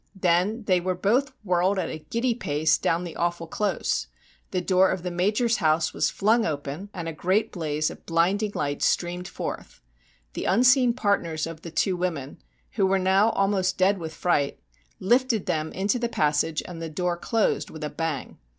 Then 0.19 0.63
they 0.63 0.79
were 0.81 0.95
both 0.95 1.31
whirled 1.43 1.77
at 1.77 1.91
a 1.91 1.99
giddy 1.99 2.33
pace 2.33 2.79
down 2.79 3.03
the 3.03 3.15
awful 3.15 3.45
close. 3.45 4.07
The 4.49 4.59
door 4.59 4.89
of 4.89 5.03
the 5.03 5.11
Major's 5.11 5.57
house 5.57 5.93
was 5.93 6.09
flung 6.09 6.43
open, 6.43 6.89
and 6.91 7.07
a 7.07 7.13
great 7.13 7.51
blaze 7.51 7.91
of 7.91 8.07
blinding 8.07 8.53
light 8.55 8.81
streamed 8.81 9.27
forth. 9.27 9.79
The 10.33 10.45
unseen 10.45 10.95
partners 10.95 11.45
of 11.45 11.61
the 11.61 11.69
two 11.69 11.95
women, 11.95 12.39
who 12.71 12.87
were 12.87 12.97
now 12.97 13.29
almost 13.29 13.77
dead 13.77 13.99
with 13.99 14.15
fright, 14.15 14.59
lifted 14.99 15.45
them 15.45 15.71
into 15.71 15.99
the 15.99 16.09
passage, 16.09 16.63
and 16.65 16.81
the 16.81 16.89
door 16.89 17.15
closed 17.15 17.69
with 17.69 17.83
a 17.83 17.89
bang. 17.91 18.39